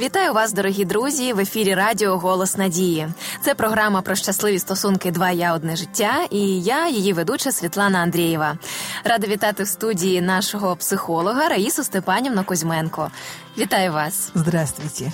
[0.00, 3.08] Вітаю вас, дорогі друзі, в ефірі Радіо Голос Надії.
[3.42, 6.26] Це програма про щасливі стосунки Два я одне життя.
[6.30, 8.58] І я, її ведуча Світлана Андрієва.
[9.04, 13.10] Рада вітати в студії нашого психолога Раїсу Степанівну Кузьменко.
[13.58, 14.30] Вітаю вас.
[14.34, 15.12] Здравствуйте.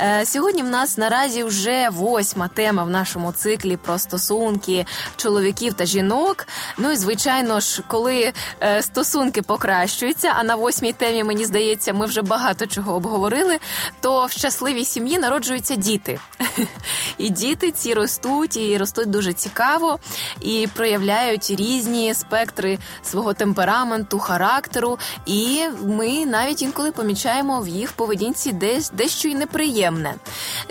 [0.00, 4.86] Е, сьогодні в нас наразі вже восьма тема в нашому циклі про стосунки
[5.16, 6.46] чоловіків та жінок.
[6.78, 12.06] Ну і звичайно ж, коли е, стосунки покращуються, а на восьмій темі мені здається, ми
[12.06, 13.58] вже багато чого обговорили.
[14.00, 16.20] То в щасливій сім'ї народжуються діти,
[17.18, 19.98] і діти ці ростуть і ростуть дуже цікаво
[20.40, 24.98] і проявляють різні спектри свого темпераменту, характеру.
[25.26, 30.14] І ми навіть інколи помічаємо в їх поведінці десь дещо й неприємне.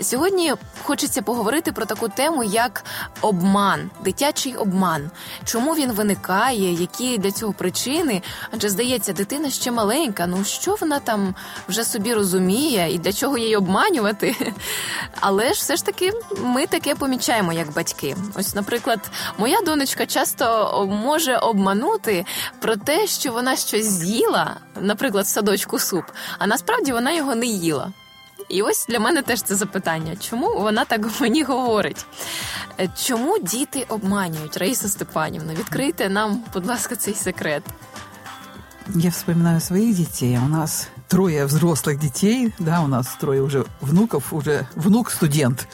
[0.00, 2.84] Сьогодні хочеться поговорити про таку тему, як
[3.20, 5.10] обман, дитячий обман.
[5.44, 8.22] Чому він виникає, які для цього причини?
[8.50, 10.26] Адже здається, дитина ще маленька.
[10.26, 11.34] Ну що вона там
[11.68, 14.54] вже собі розуміє і для чого її обманювати?
[15.20, 16.12] Але ж все ж таки
[16.42, 18.16] ми таке помічаємо як батьки.
[18.34, 19.00] Ось, наприклад,
[19.38, 22.24] моя донечка часто може обманути
[22.60, 26.04] про те, що вона щось з'їла, наприклад, в садочку суп,
[26.38, 27.91] а насправді вона його не їла.
[28.49, 32.05] І ось для мене теж це запитання, чому вона так мені говорить?
[33.03, 35.53] Чому діти обманюють Раїса Степанівна?
[35.53, 37.63] Відкрийте нам, будь ласка, цей секрет.
[38.95, 40.37] Я вспоминаю своих детей.
[40.37, 45.67] У нас трое взрослых детей, да, у нас трое уже внуков, уже внук-студент.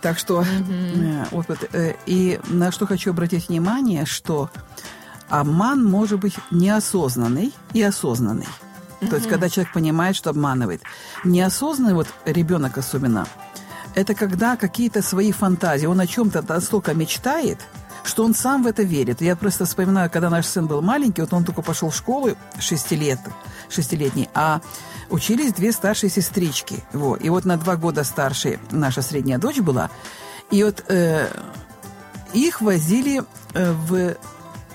[0.00, 1.28] Так что, mm-hmm.
[1.30, 4.50] вот, э, и на что хочу обратить внимание, что
[5.28, 8.48] обман может быть неосознанный и осознанный.
[8.99, 9.09] Mm-hmm.
[9.09, 10.81] То есть, когда человек понимает, что обманывает.
[11.23, 13.27] Неосознанный, вот ребенок особенно,
[13.95, 17.59] это когда какие-то свои фантазии, он о чем-то настолько мечтает,
[18.03, 19.21] что он сам в это верит.
[19.21, 23.19] Я просто вспоминаю, когда наш сын был маленький, вот он только пошел в школу шестилет,
[23.69, 24.61] шестилетний, а
[25.09, 26.83] учились две старшие сестрички.
[26.93, 27.23] Вот.
[27.23, 29.89] И вот на два года старше наша средняя дочь была.
[30.51, 31.27] И вот э,
[32.33, 34.15] их возили э, в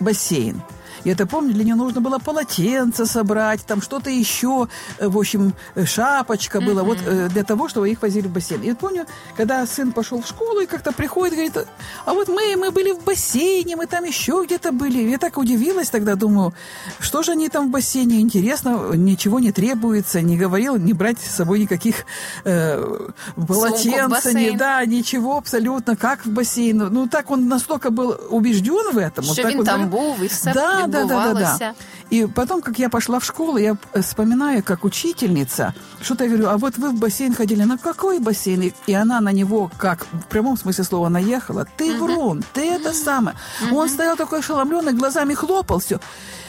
[0.00, 0.62] бассейн.
[1.04, 4.68] Я это помню, для нее нужно было полотенце собрать, там что-то еще,
[4.98, 8.62] э, в общем, э, шапочка была, вот э, для того, чтобы их возили в бассейн.
[8.62, 9.06] И вот помню,
[9.36, 11.56] когда сын пошел в школу и как-то приходит, говорит,
[12.04, 15.08] а вот мы, мы были в бассейне, мы там еще где-то были.
[15.08, 16.52] Я так удивилась тогда, думаю,
[16.98, 21.34] что же они там в бассейне, интересно, ничего не требуется, не говорил, не брать с
[21.36, 22.04] собой никаких
[22.44, 23.08] э,
[23.48, 26.78] полотенца, не, да, ничего абсолютно, как в бассейн.
[26.78, 29.24] Ну, так он настолько был убежден в этом.
[29.24, 31.74] Что вот так он вот, там был, и все да, да, да, да, да.
[32.10, 36.78] И потом, как я пошла в школу, я вспоминаю, как учительница, что-то говорю, а вот
[36.78, 38.72] вы в бассейн ходили, на какой бассейн?
[38.86, 41.66] И она на него, как в прямом смысле слова, наехала.
[41.76, 43.36] Ты врун, ты это самое.
[43.72, 45.98] Он стоял такой ошеломленный, глазами хлопал, все.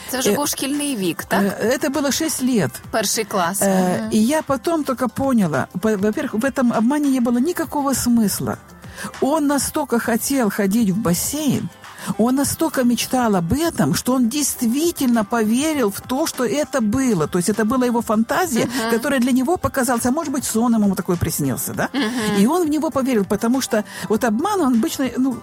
[0.08, 1.42] Це вже був шкільний вік, так?
[1.42, 2.70] Это было 6 лет.
[2.90, 3.62] Перший класс.
[3.62, 8.56] Э, и я потом только поняла, во-первых, в этом обмане не было никакого смысла.
[9.20, 11.68] Он настолько хотел ходить в бассейн,
[12.18, 17.28] он настолько мечтал об этом, что он действительно поверил в то, что это было.
[17.28, 18.90] То есть это была его фантазия, uh-huh.
[18.90, 21.88] которая для него показалась, а может быть, сон ему такой приснился, да?
[21.92, 22.40] Uh-huh.
[22.40, 25.36] И он в него поверил, потому что вот обман, он обычно, ну,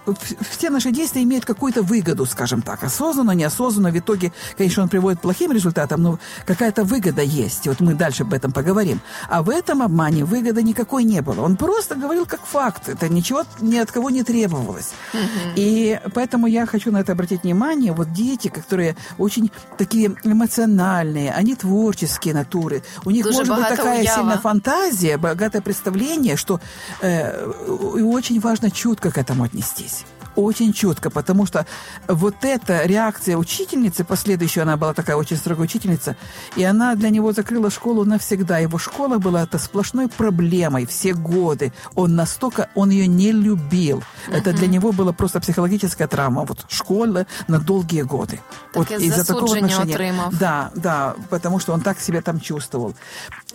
[0.50, 3.90] все наши действия имеют какую-то выгоду, скажем так, осознанно, неосознанно.
[3.90, 7.66] В итоге, конечно, он приводит к плохим результатам, но какая-то выгода есть.
[7.66, 9.00] Вот мы дальше об этом поговорим.
[9.28, 11.42] А в этом обмане выгоды никакой не было.
[11.42, 12.88] Он просто говорил как факт.
[12.88, 14.92] Это ничего ни от кого не требовалось.
[15.12, 15.52] Uh-huh.
[15.56, 17.92] И поэтому я хочу на это обратить внимание.
[17.92, 22.82] Вот дети, которые очень такие эмоциональные, они творческие натуры.
[23.04, 24.16] У них Дуже может быть такая уява.
[24.16, 26.60] сильная фантазия, богатое представление, что
[27.00, 30.04] э, очень важно чутко к этому отнестись
[30.36, 31.66] очень четко, потому что
[32.08, 36.16] вот эта реакция учительницы, последующая, она была такая очень строгая учительница,
[36.56, 38.58] и она для него закрыла школу навсегда.
[38.58, 41.72] Его школа была это сплошной проблемой все годы.
[41.94, 43.98] Он настолько, он ее не любил.
[43.98, 44.36] Uh-huh.
[44.36, 46.44] Это для него было просто психологическая травма.
[46.44, 48.40] Вот школа на долгие годы.
[48.72, 49.94] Так вот из-за такого отношения.
[49.94, 50.38] Отримав.
[50.38, 52.94] Да, да, потому что он так себя там чувствовал.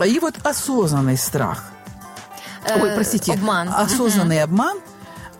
[0.03, 1.63] И вот осознанный страх.
[2.67, 3.33] Э, Ой, простите.
[3.33, 3.69] Обман.
[3.69, 4.43] Осознанный uh-huh.
[4.43, 4.77] обман–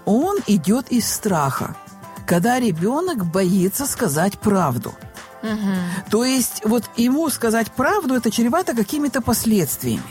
[0.06, 1.76] он идет из страха,
[2.26, 4.94] когда ребенок боится сказать правду.
[5.44, 6.10] Угу.
[6.10, 10.04] То есть вот ему сказать правду это чревато какими-то последствиями.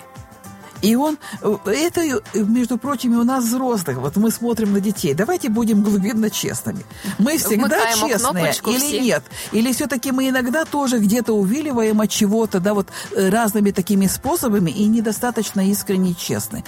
[0.84, 1.18] И он,
[1.64, 2.02] это,
[2.34, 3.96] между прочим, у нас взрослых.
[3.96, 5.14] Вот мы смотрим на детей.
[5.14, 6.84] Давайте будем глубинно честными.
[7.18, 9.00] Мы всегда Вмыкаем честные или все.
[9.00, 9.24] нет?
[9.52, 14.84] Или все-таки мы иногда тоже где-то увиливаем от чего-то, да, вот разными такими способами и
[14.84, 16.64] недостаточно искренне честны.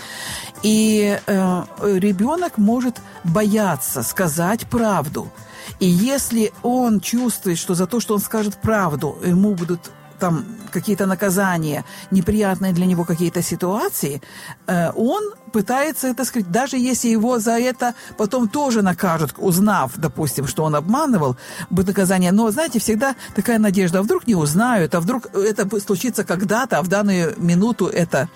[0.63, 5.31] И э, ребенок может бояться сказать правду.
[5.79, 11.07] И если он чувствует, что за то, что он скажет правду, ему будут там какие-то
[11.07, 14.21] наказания, неприятные для него какие-то ситуации,
[14.67, 15.23] э, он
[15.53, 16.51] пытается это скрыть.
[16.51, 21.37] Даже если его за это потом тоже накажут, узнав, допустим, что он обманывал,
[21.71, 22.33] будет наказание.
[22.33, 26.83] Но, знаете, всегда такая надежда, а вдруг не узнают, а вдруг это случится когда-то, а
[26.83, 28.29] в данную минуту это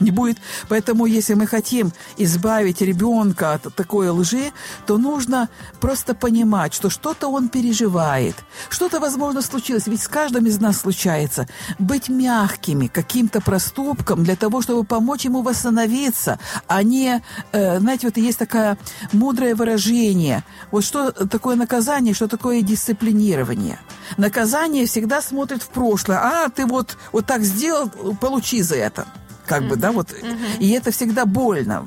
[0.00, 0.38] не будет.
[0.68, 4.52] Поэтому, если мы хотим избавить ребенка от такой лжи,
[4.86, 5.48] то нужно
[5.80, 8.36] просто понимать, что что-то он переживает,
[8.68, 9.86] что-то, возможно, случилось.
[9.86, 11.46] Ведь с каждым из нас случается.
[11.78, 17.22] Быть мягкими каким-то проступком для того, чтобы помочь ему восстановиться, а не,
[17.52, 18.78] э, знаете, вот есть такое
[19.12, 20.44] мудрое выражение.
[20.70, 23.78] Вот что такое наказание, что такое дисциплинирование.
[24.16, 26.18] Наказание всегда смотрит в прошлое.
[26.18, 27.90] А, ты вот, вот так сделал,
[28.20, 29.06] получи за это
[29.46, 29.68] как mm-hmm.
[29.68, 30.10] бы, да, вот.
[30.10, 30.58] Mm-hmm.
[30.60, 31.86] И это всегда больно.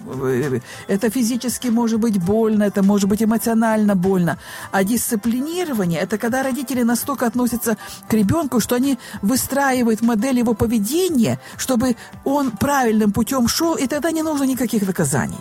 [0.87, 4.37] Это физически может быть больно, это может быть эмоционально больно.
[4.71, 7.77] А дисциплинирование– это когда родители настолько относятся
[8.07, 11.95] к ребенку, что они выстраивают модель его поведения, чтобы
[12.25, 15.37] он правильным путем шел, и тогда не нужно никаких наказаний.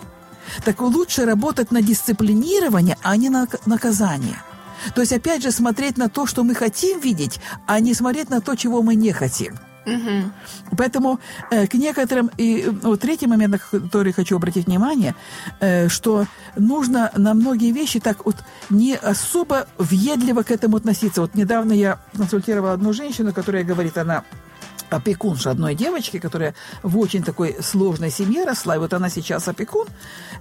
[0.64, 4.38] Так лучше работать на дисциплинирование, а не на наказание.
[4.94, 8.40] То есть, опять же, смотреть на то, что мы хотим видеть, а не смотреть на
[8.40, 9.58] то, чего мы не хотим.
[9.94, 10.76] Угу.
[10.76, 11.18] Поэтому
[11.50, 12.30] э, к некоторым...
[12.38, 15.14] И э, вот третий момент, на который хочу обратить внимание,
[15.60, 16.26] э, что
[16.56, 18.36] нужно на многие вещи так вот
[18.70, 21.20] не особо въедливо к этому относиться.
[21.20, 24.24] Вот недавно я консультировала одну женщину, которая говорит, она
[24.90, 29.86] опекунша одной девочки, которая в очень такой сложной семье росла, и вот она сейчас опекун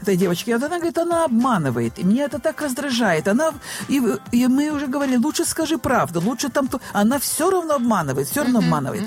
[0.02, 3.52] этой девочки, и она говорит, она обманывает, и меня это так раздражает, она,
[3.88, 4.02] и,
[4.32, 8.44] и мы уже говорили, лучше скажи правду, лучше там, то, она все равно обманывает, все
[8.44, 9.04] равно обманывает.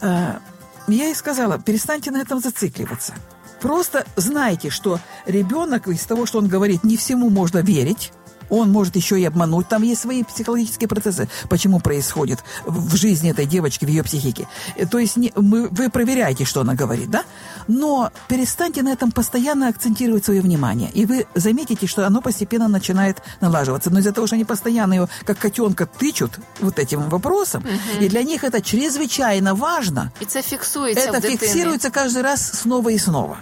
[0.00, 0.40] А,
[0.88, 3.14] я ей сказала, перестаньте на этом зацикливаться.
[3.60, 8.12] Просто знайте, что ребенок из того, что он говорит, не всему можно верить,
[8.52, 9.68] он может еще и обмануть.
[9.68, 14.46] Там есть свои психологические процессы, почему происходит в жизни этой девочки, в ее психике.
[14.76, 17.24] Э, то есть не, мы, вы проверяете, что она говорит, да?
[17.66, 20.90] Но перестаньте на этом постоянно акцентировать свое внимание.
[20.92, 23.90] И вы заметите, что оно постепенно начинает налаживаться.
[23.90, 28.04] Но из-за того, что они постоянно его, как котенка, тычут вот этим вопросом, угу.
[28.04, 30.12] и для них это чрезвычайно важно.
[30.20, 33.38] И это фиксуется Это фиксируется каждый раз снова и снова.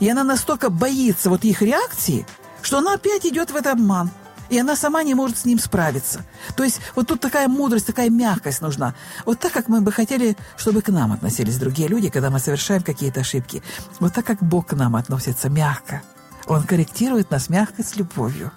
[0.00, 2.26] И она настолько боится вот их реакции,
[2.62, 4.10] что она опять идет в этот обман
[4.54, 6.24] и она сама не может с ним справиться.
[6.56, 8.94] То есть вот тут такая мудрость, такая мягкость нужна.
[9.24, 12.82] Вот так, как мы бы хотели, чтобы к нам относились другие люди, когда мы совершаем
[12.82, 13.62] какие-то ошибки.
[13.98, 16.02] Вот так, как Бог к нам относится мягко.
[16.46, 18.52] Он корректирует нас мягко с любовью.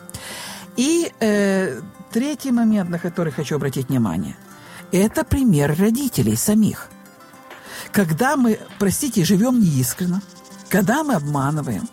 [0.76, 4.36] И э, третий момент, на который хочу обратить внимание,
[4.92, 6.90] это пример родителей самих.
[7.92, 10.22] Когда мы, простите, живем неискренно,
[10.70, 11.90] когда мы обманываем,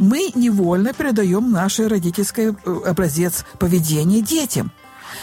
[0.00, 4.72] мы невольно передаем наш родительский э, образец поведения детям.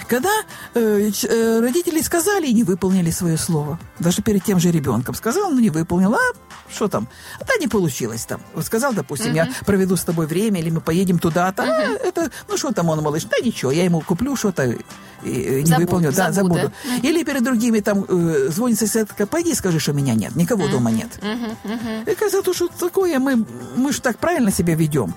[0.08, 0.30] Когда
[0.76, 5.50] э, э, родители сказали и не выполнили свое слово, даже перед тем же ребенком сказал,
[5.50, 6.20] но не выполнил, а
[6.70, 7.08] что там?
[7.40, 8.42] Да не получилось там.
[8.54, 9.36] Вот сказал, допустим, uh-huh.
[9.36, 11.64] я проведу с тобой время, или мы поедем туда-то.
[11.64, 12.00] Uh-huh.
[12.02, 13.24] А, это, ну что там он, малыш?
[13.26, 14.76] Да ничего, я ему куплю что-то,
[15.24, 16.12] не забуду, выполню.
[16.14, 16.68] Да, забуду.
[16.68, 17.02] Uh-huh.
[17.02, 20.72] Или перед другими там э, звонит соседка, пойди скажи, что меня нет, никого uh-huh.
[20.72, 21.10] дома нет.
[21.22, 21.56] Uh-huh.
[21.64, 22.12] Uh-huh.
[22.12, 25.14] И казалось, что такое, мы, мы же так правильно себя ведем.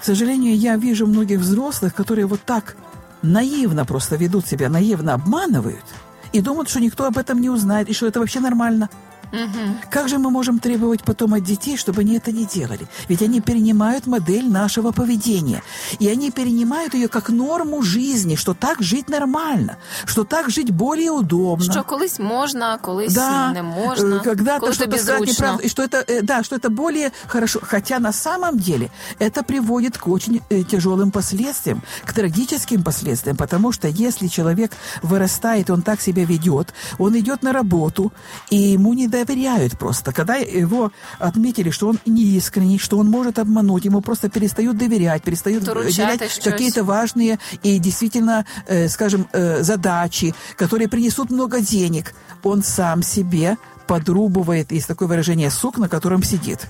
[0.00, 2.76] К сожалению, я вижу многих взрослых, которые вот так
[3.22, 5.84] наивно просто ведут себя, наивно обманывают
[6.32, 8.88] и думают, что никто об этом не узнает, и что это вообще нормально.
[9.32, 9.90] Угу.
[9.90, 12.86] Как же мы можем требовать потом от детей, чтобы они это не делали?
[13.08, 15.62] Ведь они перенимают модель нашего поведения.
[15.98, 21.10] И они перенимают ее как норму жизни, что так жить нормально, что так жить более
[21.10, 21.72] удобно.
[21.72, 24.14] Что колись можно, колись да, не можно.
[24.16, 25.62] Э, когда-то что-то сказать неправду.
[25.62, 27.60] И что это, э, да, что это более хорошо.
[27.62, 33.36] Хотя на самом деле это приводит к очень э, тяжелым последствиям, к трагическим последствиям.
[33.36, 34.72] Потому что если человек
[35.02, 38.12] вырастает, он так себя ведет, он идет на работу,
[38.50, 40.12] и ему не дают доверяют просто.
[40.12, 45.64] Когда его отметили, что он неискренний, что он может обмануть, ему просто перестают доверять, перестают
[45.64, 52.14] доверять какие-то важные и действительно, э, скажем, э, задачи, которые принесут много денег.
[52.42, 56.68] Он сам себе подрубывает, есть такое выражение, сук, на котором сидит.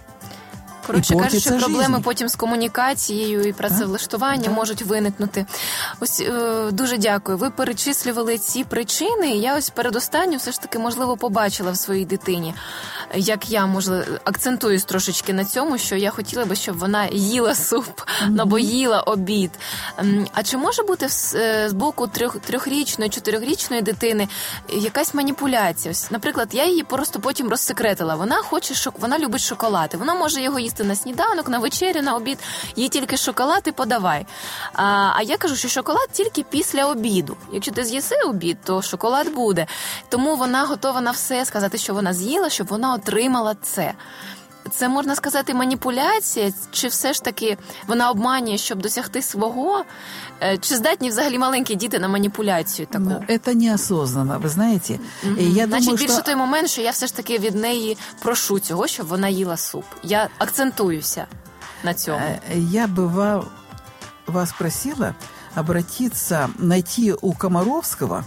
[0.90, 2.02] Коротше кажучи, проблеми жизнь.
[2.02, 4.54] потім з комунікацією і працевлаштуванням так.
[4.54, 5.46] можуть виникнути.
[6.00, 7.38] Ось е, дуже дякую.
[7.38, 9.30] Ви перечислювали ці причини.
[9.30, 12.54] Я ось передостанню все ж таки можливо побачила в своїй дитині,
[13.14, 17.86] як я можливо акцентуюсь трошечки на цьому, що я хотіла би, щоб вона їла суп,
[17.86, 18.42] mm-hmm.
[18.42, 19.50] або їла обід.
[20.32, 24.28] А чи може бути е, з боку трьох трьохрічної, чотирьохрічної дитини
[24.68, 25.92] якась маніпуляція?
[25.92, 28.14] Ось, наприклад, я її просто потім розсекретила.
[28.14, 32.02] Вона хоче, що вона любить шоколад, вона може його їсти їсти на сніданок, на вечерю,
[32.02, 32.38] на обід.
[32.76, 34.26] Їй тільки шоколад і подавай.
[34.72, 37.36] А а я кажу, що шоколад тільки після обіду.
[37.52, 39.66] Якщо ти з'їси обід, то шоколад буде.
[40.08, 43.94] Тому вона готова на все сказати, що вона з'їла, щоб вона отримала це.
[44.70, 49.84] Це можна сказати маніпуляція, чи все ж таки вона обманює, щоб досягти свого?
[50.42, 53.04] Е, чи здатні взагалі маленькі діти на маніпуляцію таку?
[53.46, 54.92] Ну, неосознанно, ви знаєте.
[54.92, 55.40] Mm-hmm.
[55.40, 56.22] Я Значить, думаю, більше що...
[56.22, 59.84] той момент, що я все ж таки від неї прошу цього, щоб вона їла суп.
[60.02, 61.26] Я акцентуюся
[61.84, 62.18] на цьому.
[62.18, 63.42] Е, я би
[64.26, 65.14] вас просила
[65.56, 68.24] обратиться, найти у Комаровского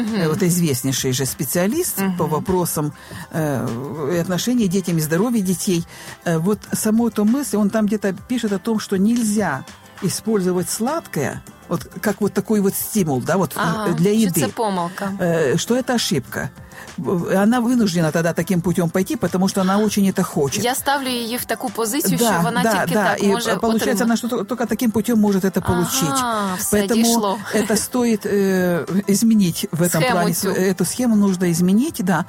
[0.00, 0.28] угу.
[0.28, 2.12] вот известнейший же специалист угу.
[2.18, 2.92] по вопросам
[3.30, 5.84] э, отношений детям и здоровья детей.
[6.24, 9.64] Э, вот саму эту мысль, он там где-то пишет о том, что нельзя
[10.02, 14.40] использовать сладкое, вот как вот такой вот стимул, да, вот ага, для еды.
[14.40, 15.12] Что это помолка.
[15.18, 16.50] Э, что это ошибка
[16.98, 20.64] она вынуждена тогда таким путем пойти, потому что она очень это хочет.
[20.64, 23.04] Я ставлю ее в такую позицию, да, что она да, тільки да.
[23.04, 26.08] так и може получается, она что только таким путем может это получить.
[26.08, 27.38] Ага, Поэтому дійшло.
[27.54, 30.34] это стоит э, изменить в этом схему плане.
[30.34, 30.48] Цю.
[30.48, 32.24] Эту схему нужно изменить, да.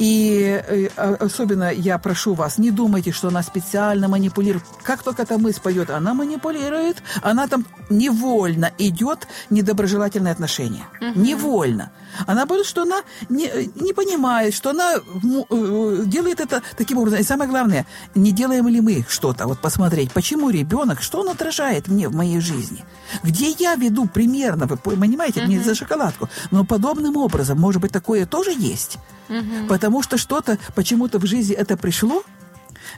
[0.00, 0.88] И э,
[1.20, 4.64] особенно я прошу вас, не думайте, что она специально манипулирует.
[4.82, 10.84] Как только эта мысль пойдет, она манипулирует, она там невольно идет недоброжелательное отношение.
[11.00, 11.20] Угу.
[11.20, 11.90] Невольно.
[12.26, 17.20] Она будет, что она не, не понимает, что она э, делает это таким образом.
[17.20, 21.88] И самое главное, не делаем ли мы что-то, вот посмотреть, почему ребенок, что он отражает
[21.88, 22.84] мне в моей жизни.
[23.22, 25.48] Где я веду примерно, вы понимаете, uh-huh.
[25.48, 28.98] не за шоколадку, но подобным образом, может быть, такое тоже есть.
[29.28, 29.66] Uh-huh.
[29.68, 32.22] Потому что что-то почему-то в жизни это пришло,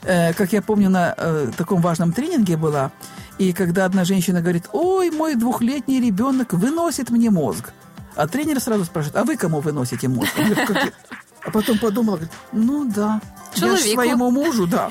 [0.03, 2.91] э, как я помню, на э, таком важном тренинге была,
[3.37, 7.71] и когда одна женщина говорит, ой, мой двухлетний ребенок выносит мне мозг.
[8.15, 10.31] А тренер сразу спрашивает, а вы кому выносите мозг?
[11.43, 13.19] А потом подумала, говорит, ну да,
[13.59, 13.87] Чоловіку.
[13.87, 14.89] Я своєму мужу, да.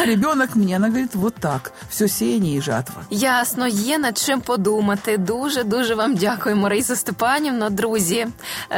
[0.00, 3.02] А ребенок мені, вона говорить, вот так, все сіяння і жатва.
[3.10, 5.16] Ясно, є над чим подумати.
[5.18, 7.70] Дуже дуже вам дякуємо, Раїса Степанівна.
[7.70, 8.26] Друзі,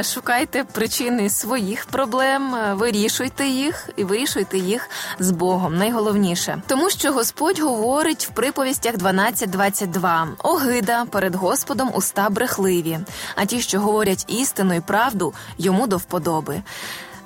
[0.02, 5.76] шукайте причини своїх проблем, вирішуйте їх і вирішуйте їх з Богом.
[5.76, 10.26] Найголовніше, тому що Господь говорить в приповістях 12.22.
[10.38, 12.98] Огида перед Господом уста брехливі,
[13.36, 16.62] а ті, що говорять істину і правду, йому до вподоби.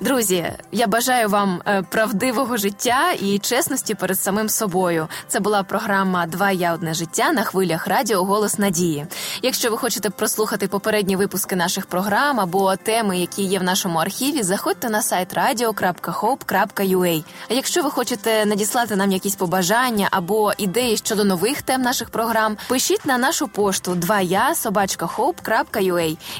[0.01, 5.09] Друзі, я бажаю вам е, правдивого життя і чесності перед самим собою.
[5.29, 9.07] Це була програма Два я одне життя на хвилях радіо Голос Надії.
[9.43, 14.43] Якщо ви хочете прослухати попередні випуски наших програм або теми, які є в нашому архіві,
[14.43, 17.25] заходьте на сайт radio.hope.ua.
[17.51, 22.57] А якщо ви хочете надіслати нам якісь побажання або ідеї щодо нових тем наших програм,
[22.69, 25.09] пишіть на нашу пошту 2я собачка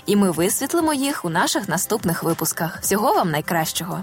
[0.07, 2.79] і ми висвітлимо їх у наших наступних випусках.
[2.81, 4.03] Всього вам найкраще найкращого.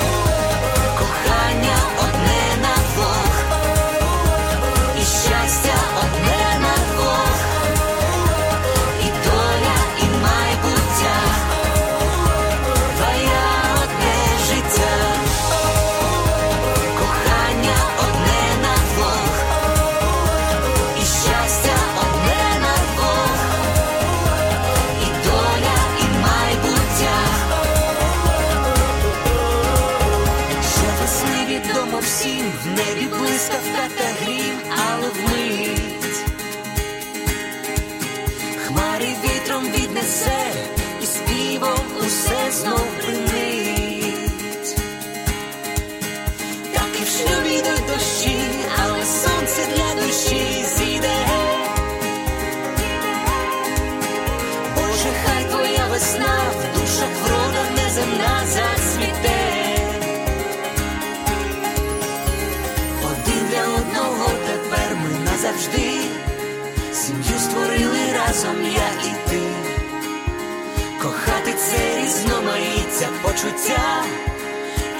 [73.40, 74.04] почуття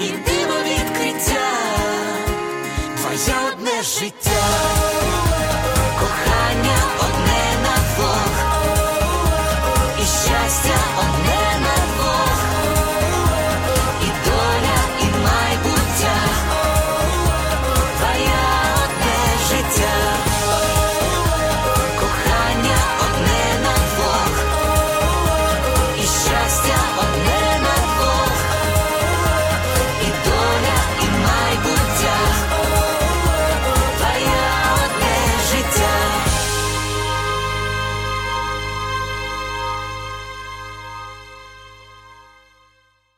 [0.01, 1.49] і диво відкриття.
[2.97, 4.30] Твоє одне життя.